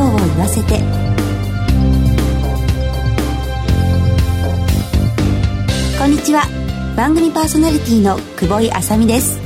[0.00, 0.80] とうを言わせて。
[5.98, 6.44] こんにちは。
[6.96, 9.38] 番組パーソナリティの久保井あさみです。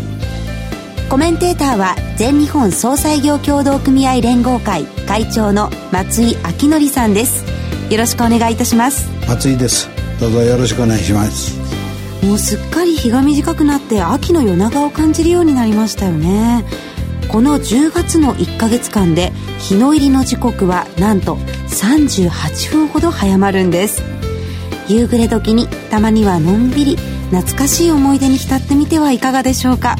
[1.10, 7.44] コメンテーターは全日本総裁業協同組合連合会会長の松井明則さんです。
[7.90, 9.10] よろしくお願いいたします。
[9.28, 9.88] 松井です。
[10.20, 11.58] どうぞよろしくお願いします。
[12.24, 16.64] もうすっかり日が短くなって秋の夜長を感じるようになりましたよね
[17.28, 21.36] この10月の1ヶ月間で日の入りの時刻はなんと
[21.68, 24.02] 38分ほど早まるんです。
[24.88, 26.96] 夕暮れ時にたまにはのんびり
[27.30, 29.96] 懐かしい思い出に浸ってみてはいかがでしょうか。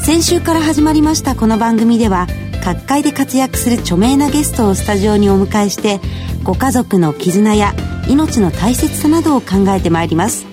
[0.00, 2.26] 先週から始まりましたこの番組では
[2.64, 6.00] 各界で活躍する著名なゲストをスタジオにお迎えして
[6.42, 7.74] ご家族の絆や
[8.08, 10.46] 命の大切さなどを考えてまいります。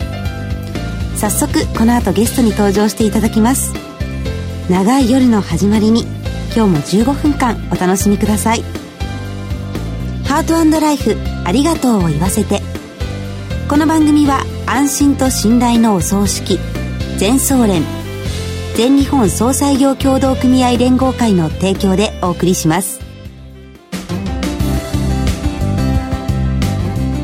[1.16, 3.87] 早速この後ゲストに登場していただきます。
[4.70, 6.04] 長い夜の始まりに。
[6.54, 8.64] 今日も15分間お楽しみください。
[10.26, 11.16] ハートライフ
[11.46, 12.62] ありがとうを言わせて。
[13.70, 16.60] この番組は安心と信頼のお葬式
[17.18, 17.82] 全総連
[18.76, 23.00] 全日本総裁業協同組合連合会の提供でお送りします。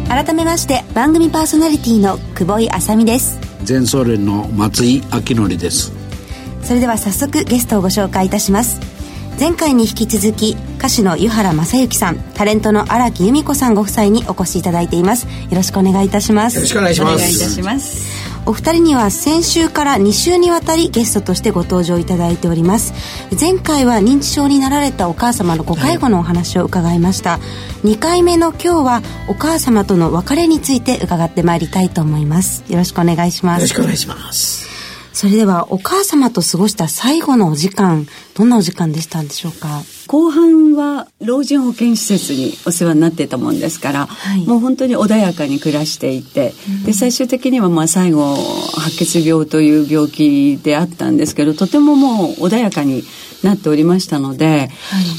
[0.08, 3.38] 改めまして番組パーソナリティの久保井あさみです。
[3.64, 6.03] 全総連の松井明則です。
[6.64, 8.80] それでは早速ゲストをご紹介いたします。
[9.40, 15.26] 前回に引き続き歌手の湯原正幸さんタレントの荒木由美子さんご夫妻にお越しいただいています。
[15.26, 16.58] よろしくお願いいたします。
[16.58, 17.16] よろしくお願いします。
[17.16, 18.24] お願いいたします。
[18.46, 22.94] お二人には先週から2週にわたりゲストとしてご登場いただいております。
[23.40, 27.40] 前回は認知症になられたお母様のご介護のお話を伺いました、は
[27.84, 32.64] い、2回目の今日はお母様との別れについて伺ってまいりたいと思います。
[32.70, 33.62] よろしくお願いします。
[33.62, 34.73] よろしくお願いします
[35.14, 39.84] それではお母様と過ごした最後のお時間どんなお時間でしたんでしょうか？
[40.08, 53.04] 後半は老人保健施設にお世話になってたもんですから、はい、もう本当に穏やかに暮らしていて、うん、で最終的にはまあ最後白血病という病気であったんですけどとてももう穏やかに
[53.44, 54.70] なっておりましたので、はい、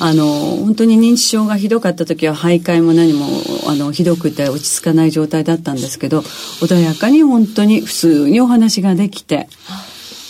[0.01, 3.27] あの本当に認知症がひどかった時は徘徊も何も
[3.69, 6.21] あのひどくて落ち着かない状態だったんですけど
[6.61, 9.49] 穏やかに本当に普通にお話ができて。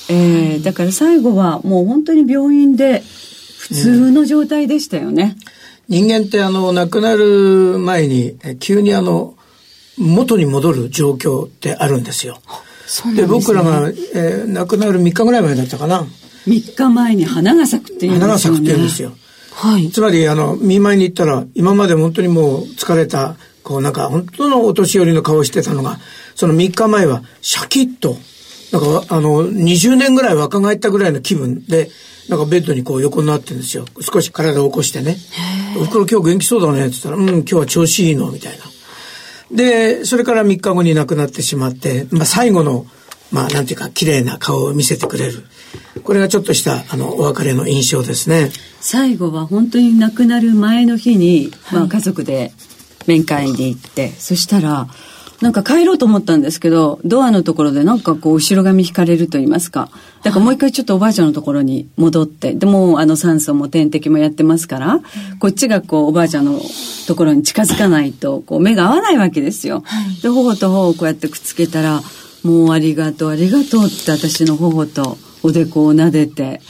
[0.08, 3.02] えー、だから最後はもう本当に病院で
[3.58, 5.36] 普通の状態でしたよね。
[5.88, 9.34] うん、人間ってあの亡くなる前に急にあの
[9.96, 12.38] 元に戻る状況ってあるんですよ。
[13.16, 16.06] で、ね、僕らが、えー、亡くなる3日ぐらい前だったかな。
[16.46, 19.12] 3日前に花が咲くっていうんですよ、ね、花が咲くって言うんですよ。
[19.54, 19.90] はい。
[19.90, 25.98] つまりあの見舞いに行ったら今まで本当にもう疲れたこうなんか本当のお年寄りの顔をしてたのが
[26.34, 28.16] その3日前はシャキッと
[28.74, 31.90] なんか、あの、20年ぐらい若返ったぐらいの気分で、
[32.28, 33.84] なんかベッドにこう横になってるんですよ。
[34.00, 35.16] 少し体を起こしてね。
[35.78, 38.64] お袋今日元気そうだねって言ったら、うん、今日は調子いいのみたいな。
[39.56, 42.86] で、それから3日後に亡くなってしまって、まあ最後の、
[43.30, 45.44] まあなんていうか、綺麗な顔を見せてくれる。
[46.02, 48.50] これがちょっとした、あの、お別れの印象ですね。
[48.80, 52.52] 最後は本当に亡くなる前の日に、まあ家族で
[53.06, 54.88] 面会に行って、そしたら、
[55.44, 59.90] なんか帰ろうと思ったんですけど、ドアのところでなんかこう後ろ髪引かれると言いますか。
[60.22, 65.02] だからもう一回ちょっとおばあちゃんのところに戻って、でもあの酸素も点滴もやってますから、
[65.40, 66.58] こっちがこうおばあちゃんの
[67.06, 69.84] ところに近づかないと、こう目が合わないわけですよ。
[70.22, 72.00] で、頬と頬をこうやってくっつけたら、
[72.42, 76.62] もうありがとうありがとうって私の頬とおでこを撫でて、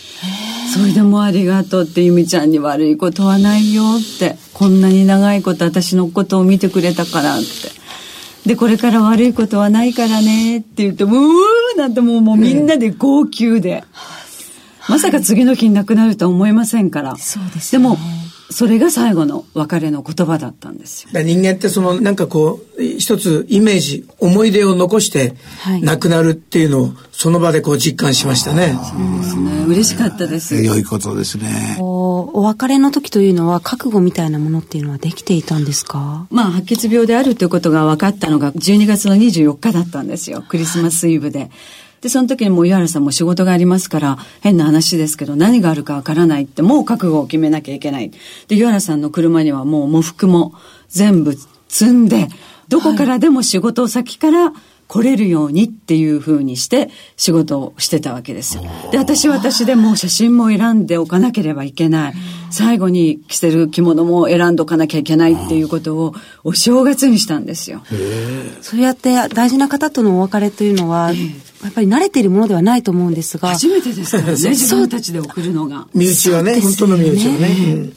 [0.72, 7.83] それでもありがとうって由美ちゃんに悪いことはないよって、こんなに長いこと私のことを見てくれたからって。
[8.46, 13.84] で、これから悪いことはないからねって言って、うーなんてもうもうみんなで号泣で。
[14.88, 17.16] まさか次の日に亡くなるとは思いませんから。
[17.16, 17.96] そうです、ね、でも、
[18.50, 21.22] それが最後の別れの言葉だったんですよ。
[21.22, 25.34] 人間ってそのなんかこう一つイメージ思い出を残して
[25.82, 28.76] 亡くなるっていうのをその場でこう実感しましたね。
[28.84, 29.64] そうですね。
[29.66, 30.62] 嬉しかったです。
[30.62, 31.78] 良いことですね。
[32.36, 36.26] お別れの時というのは覚悟みたいなものっていうのはできていたんですか？
[36.30, 40.42] まあ白血病であるということが分かったのが12月の24日だったんですよ。
[40.42, 41.52] クリスマスイブで。
[42.00, 48.10] で、その時にもう岩原さんも仕事がありますから、変な話ですけど、何があるかわからないって、もう覚悟を決めなきゃいけない。
[48.48, 50.54] で、岩原さんの車にはもう喪服も
[50.88, 51.36] 全部
[51.68, 52.26] 積んで、
[52.66, 54.52] どこからでも仕事先から
[54.86, 58.64] 来れるようにっていうふうにして仕事をしてたわけですよ。
[58.92, 62.14] で、私は私でもう写真も選んでおかなければいけない。
[62.50, 66.14] 最後に着せる着物も選んでおかなきゃいけないっていうことを
[66.44, 67.82] お正月にしたんですよ。
[68.60, 73.48] そうやって大事な方とのお別れというのは、やっぱり慣れているものではないと思うんですが。
[73.48, 75.86] 初めてですからね、自分たちで送るのが。
[75.94, 77.90] 身内はね、本当の身内はね。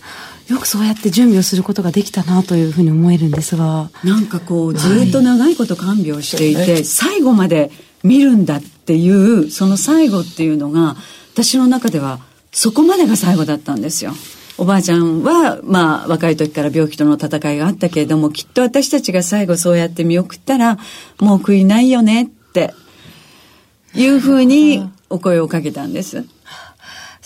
[0.47, 3.89] よくそうやって準備をすることができたなというふうに思えるんですが。
[4.03, 7.71] なんかこう、ずっと長いこと看病していて、最後まで
[8.03, 10.95] 見るんだっていう、その最後っていうのが、
[11.33, 12.19] 私の中では、
[12.51, 14.13] そこまでが最後だったんですよ。
[14.57, 20.79] おばあちゃんは、まあ、若い時から病気との戦いがあったけれども、きっと私たちが最後そうやって見送ったら、
[21.19, 22.73] もう悔いないよねって
[23.93, 26.25] いうふうにお声をかけたんです。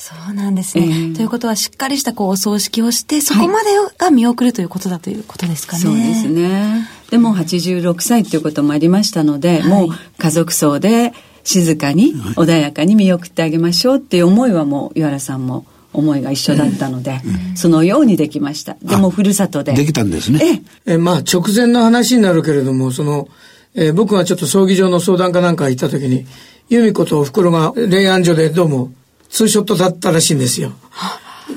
[0.01, 3.69] そうなんですね、えー、ということはしっかりしたこうお葬式をしてそこまで
[4.00, 5.83] が見送るということだということですかね。
[5.83, 6.89] そうですね。
[7.12, 11.13] でも86歳ということもありましたので、はい、もう家族葬で
[11.44, 18.77] 静かに穏やかに見送ってあげましょうっていう思いはもう岩原さんも思いが一緒だったので、うん、そのようにできました。
[18.81, 19.74] でもふるさとで。
[19.74, 20.63] できたんですね。
[20.88, 23.30] ええ、まあ直前の話になるけれども、その、
[23.75, 26.25] えー、僕がちょっと葬儀場の相談かなんか行った時に、
[26.69, 28.92] 由美子とお袋が霊安所でどうも
[29.31, 30.73] ツーショットだったらしいんですよ。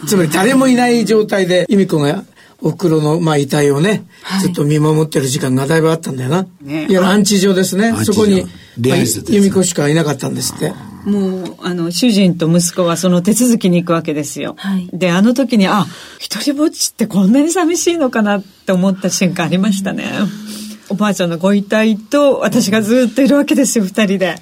[0.06, 2.24] つまり誰もいない状態で、由美子が
[2.60, 6.46] お袋の、まあ、遺体をね、はい、ずっと見守ってる時間がだいぶあったんだよな。
[6.62, 7.92] ね、いや、安置場ですね。
[8.04, 8.48] そこに、ま
[8.94, 8.96] あ、
[9.28, 10.72] 由美子しかいなかったんですって。
[11.04, 14.54] もう、あの、主人と息子はその手続きに行くわけですよ。
[14.56, 15.86] はい、で、あの時に、あ、
[16.18, 20.06] 一人ぼっちってこんなに寂しいのかなって思った瞬間ありましたね。
[20.88, 24.36] おばあちゃんのご遺体と私がずっといるわけですよ、二人で。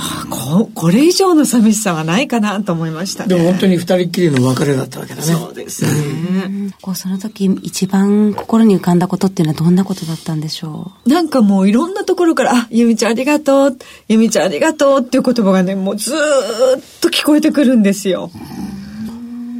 [0.00, 5.22] はあ、ここれ以上の寂しさはないかなと思いました、ね、でも本当に二人っきりの別れだったわけだね。
[5.22, 11.08] そうですね、こうその時一番心に浮かんだことっていうのはどんなことだったんでしょう？
[11.08, 16.16] なんかもういろんなところから「あゆみちゃんありがとう」「ゆみちゃんありがとう」っていう言葉がねもうずっ
[17.00, 18.30] と聞こえてくるんですよ、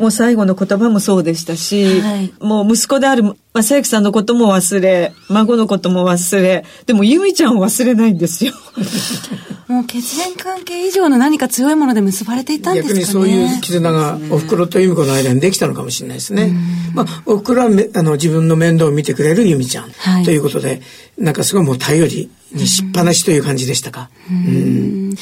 [0.00, 8.54] もう最後の言葉もそうでしたし、はい、もう息子である正行さんのことも忘れ、孫のことも忘れ、でも由美ちゃんを忘れないんですよ。
[9.68, 13.00] もう血縁関係以上の何か強いもので結ばれていたんですかね。
[13.00, 16.56] 逆にそういう絆がお袋と由美子の間にできたのかもしれないですね。
[16.94, 20.80] まあ、お袋はあの自分の面倒を見てくれる由美ちゃん、はい、ということで、
[21.20, 24.08] なんかすごいもう頼りにしっぱなしという感じでしたか？
[24.30, 25.16] うん、ま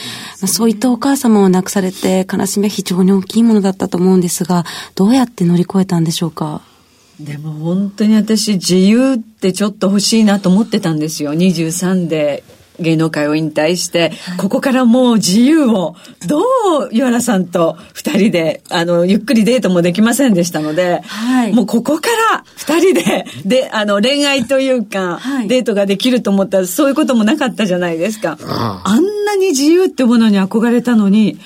[0.45, 4.65] あ、そういったお母様を亡くされて悲しみは非常に大きいものだったと思うんですが、
[4.95, 6.63] どうやって乗り越えたんでしょうか？
[7.19, 11.35] でも本当に私自由ってちょっと欲しいなと思ってたんですよ。
[11.35, 12.45] 23で
[12.81, 15.97] 芸能界を引退して、はい、ここからもう自由を、
[16.27, 28.39] どう岩原さんと二人で、あの、ゆっくりデートもできませんでしたので、はい、もうここから二人で、で、あの、恋愛というか、はい、デートができると思ったら、そういうこともなかったじゃないですか。
[28.43, 31.39] ああんなに自由ってものに憧れたのに、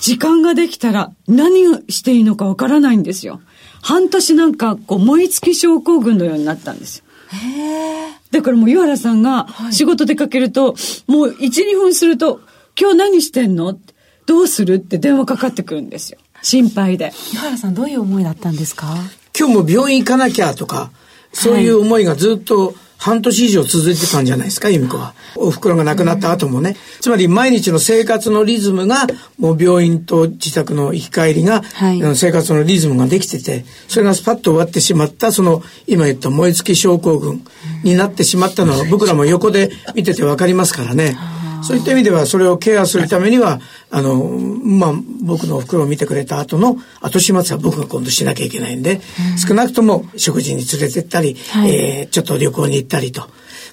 [0.00, 3.40] 時間ができたら何をしていいのかわからないんですよ。
[3.82, 7.04] 半年なんか、こう、燃え尽き症候群のようになったんですよ。
[7.32, 12.40] へだからもう岩原さんが仕事出かけると、はい、もう1、2分すると、
[12.78, 13.78] 今日何してんの？
[14.26, 14.74] どうする？
[14.74, 16.18] って電話かかってくるんですよ。
[16.42, 17.12] 心配で。
[17.32, 18.96] 岩原さんどういう思いだったんですか？
[19.38, 20.90] 今日も病院行かなきゃとか、
[21.32, 25.12] そういう思いがずっと半年以上続いてたんじゃないですか、由美子は。
[25.34, 26.76] お袋が亡くなった後もね。
[27.00, 29.08] つまり毎日の生活のリズムが、
[29.40, 37.44] もう病院と自宅の行き帰りが、はい、生活のリズムができてて、それがスパッと終わってしまった、その、今言った燃え尽き症候群
[37.82, 41.16] になってしまったのは、僕らも横で見ててわかりますからね。
[41.62, 43.60] そういった意味ではそれをケアするためには、
[43.90, 49.00] あの、まあ、僕のお袋を見てくれた後の後始末は僕が今度しなきゃいけないんで、
[49.32, 53.22] うん、少なくとも食事に連れてったり、はい、えー、ちょっと旅行に行ったりと、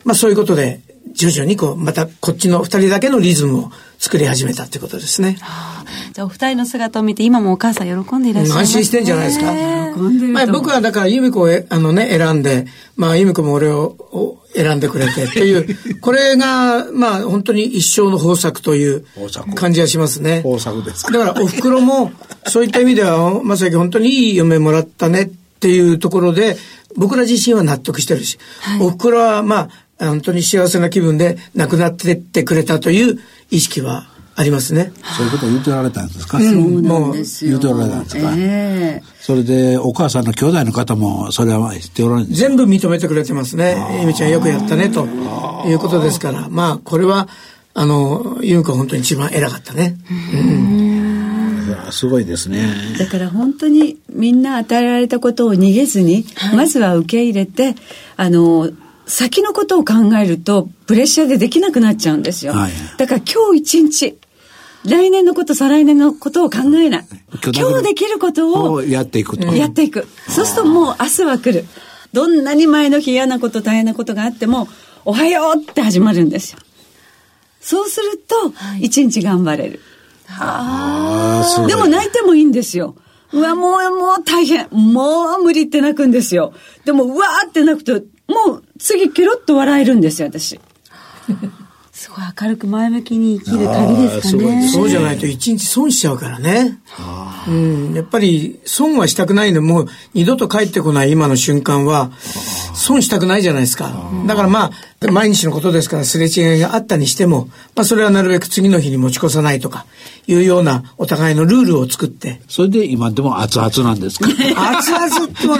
[0.04, 0.82] まあそういうことで、
[1.14, 5.38] 徐々にこう、またこっちの二人だけのリズムを作り始めたってことですね。
[5.42, 9.54] はあ、じゃあお二人の姿を見て今もお母さん喜んでいらっしゃいます、ね、安心してんじゃないですか。
[10.32, 19.06] まあ、僕はだから由美子をあのね、選んで、まあ由美子も俺を選んでくれてという、 これが、まあ本当に一生の豊作という
[19.56, 20.42] 感じがしますね。
[20.46, 21.04] 豊作です。
[21.04, 22.12] だからお袋も
[22.48, 25.30] そういった意味では、まさき本当にいい嫁もらったねっ
[25.60, 26.58] ていうところで、
[26.96, 33.20] 僕ら自身は納得してるし、はい、お袋はまあ、本当に幸せな気分で亡くなってってくれたという
[33.52, 34.09] 意識は
[34.40, 34.94] ありますね。
[35.18, 43.76] そういうことを言っておられたんですか、うん、そうです言っておられたんですか、えー、それでお母さんの兄弟の方もそれは知っておられるんです全部認めてくれてますね。
[44.00, 45.06] ゆみちゃんよくやったねと
[45.68, 47.28] いうことですから、まあこれは
[47.74, 49.98] あの、ゆう子本当に一番偉かったね。
[50.10, 50.38] う
[51.88, 51.92] ん。
[51.92, 52.68] すごいですね。
[52.98, 57.76] だから本当にみんな与えられたことを逃げずに、はい、まずは受け入れて、
[58.16, 58.70] あの、
[59.06, 62.54] 先のことを考えるとプレッシャーでできなくなっちゃうんですよ。
[62.54, 64.18] はい、だから今日一日、
[64.86, 67.08] 来年のこと、再来年のことを考えない。
[67.44, 69.48] 今日できることをやっていくと。
[69.48, 70.08] やっていく。
[70.28, 71.66] そうするともう明日は来る。
[72.14, 74.68] どんなに前の日嫌なこと大変なことがあっても、
[75.06, 76.60] おはようって始まるんですよ。
[77.62, 79.82] そうすると、一日頑張れる。
[80.28, 81.68] はあ。
[81.68, 82.96] でも泣いてもいいんですよ。
[83.32, 84.68] うわ、もう、もう大変。
[84.72, 86.54] もう無理って泣くんですよ。
[86.86, 90.60] でも、うわーって泣くと、もう次ケロッと笑えるんですよ、私。
[92.10, 94.68] すごい明るく前向きに生きる旅ですかね。
[94.68, 96.80] そうじゃないと一日損しちゃうからね。
[97.48, 102.12] うん、やっぱり損はしたくないのもう二度と帰ってこない今の瞬間は
[102.74, 103.92] 損したくないじゃないですか。
[104.26, 104.72] だからまあ
[105.12, 109.86] 毎日のことですからすれ違いがあったにしても、まあそれはなるべく次の日に持ち越さないとか
[110.28, 112.42] いうようなお互いのルールを作って。
[112.50, 114.28] それで今でも熱々なんですか？
[114.72, 115.56] 熱々っても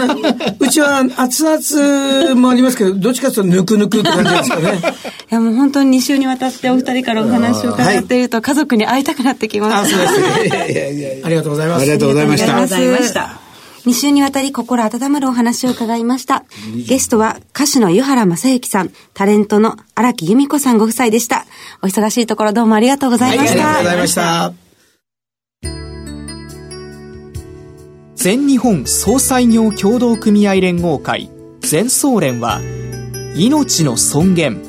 [0.60, 4.82] うちは熱々もありますけど、どっちかというとぬくぬくって感じですかね。
[5.32, 9.96] いやもう本当に2週にわたってお二人からお話を伺っていると、家族に会いたくなってきます。
[9.96, 11.82] あ、そうです ありがとうございます。
[11.82, 12.56] ありがとうございました。
[12.56, 13.40] ありがとうございました。
[13.86, 16.44] 2週にわたり心温まるお話を伺いました。
[16.88, 21.46] ゲストは歌手の湯原正幸さん、タレントの荒木由美子さんご夫妻でした。
[21.82, 23.66] お忙しいところどうもありがとうございました。
[23.66, 24.70] はい、ありがとうございました。
[28.16, 31.30] 全日本総裁業協同組合連合会
[31.62, 32.60] 全総連は
[33.34, 34.69] 命の尊厳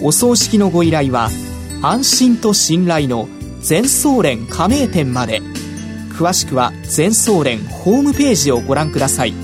[0.00, 1.30] お葬式のご依頼は
[1.82, 3.28] 安心と信頼の
[3.60, 5.40] 全総連加盟店まで。
[6.10, 9.34] 詳しくは全総連ホームページをご覧ください。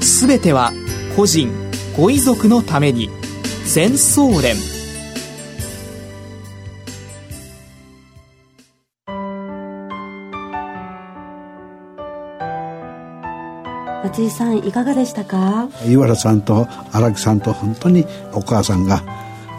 [0.00, 0.72] すべては
[1.16, 1.50] 個人
[1.96, 3.10] ご遺族のために。
[3.66, 4.69] 全総連。
[14.02, 15.68] 松井さんいかがでしたか？
[15.86, 19.02] 岩原さんと荒木さんと本当にお母さんが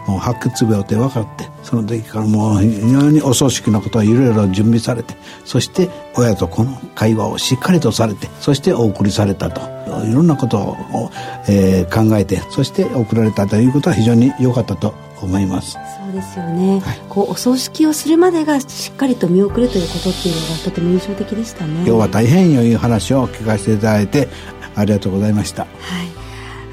[0.08, 9.70] もう白血病って分かってその時からもう非常にお葬式のことをいろいろ準備されてそして親と子の会話をしっかりとされてそしてお送りされたと。
[10.06, 11.10] いろんなことを、
[11.50, 14.94] えー、考えてそして送られたということは非常に良かったと
[15.26, 15.72] 思います。
[15.72, 15.78] そ
[16.10, 21.74] うですよね、はい、こうお葬式をするまでがしっかりと見送るということっていうのがとても印象的でしたね。
[21.76, 24.28] 今日は大変良い話を聞かせていただいて
[24.74, 25.72] ありがとうございました、はい。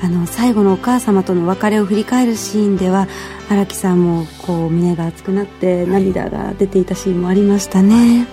[0.01, 3.07] あの最後のお母様との別れを振り返るシーンでは
[3.49, 8.27] 荒木さんもこう胸が熱くなって涙が出ていたシーンもありましたね。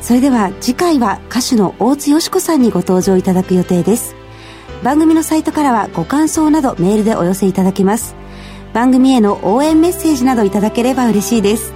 [0.00, 4.14] それでは次回は歌手の大津よし子さんにご登場いただく予定です。
[4.82, 8.14] 番組のサイトからはご感想などメールでお寄せいただけます
[8.74, 11.72] 番組への応援メッセージなどいただければ嬉しいです。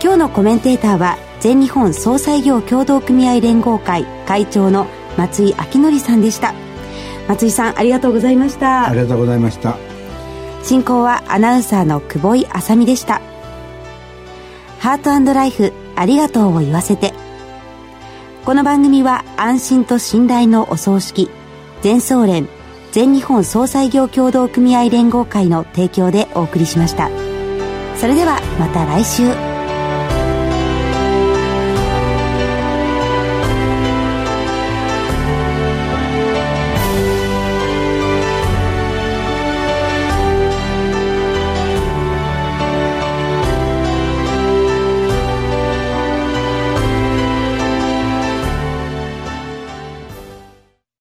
[0.00, 4.86] 今日のコメンテーターは全日本総裁業協同組合連合会会長の
[5.18, 6.54] 松井明則さんでした。
[7.26, 8.88] 松井さんありがとうございました。
[8.88, 9.76] ありがとうございました。
[10.62, 13.20] 進行はアナウンサーの久保井あさみでした。
[14.78, 17.12] ハートライフありがとうを言わせて。
[18.44, 21.28] この番組は安心と信頼のお葬式
[21.80, 22.48] 全総連
[22.92, 27.08] 全日本総裁業協同組合連合会の提供でお送りしました。
[27.96, 29.51] それではまた来週。